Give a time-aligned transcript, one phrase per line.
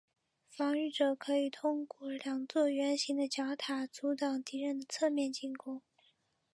[0.49, 5.83] 防御者可以通过两座圆形的角塔阻挡敌人的侧面进攻。